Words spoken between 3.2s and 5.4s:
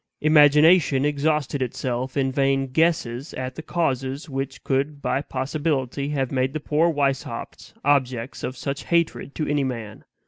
at the causes which could by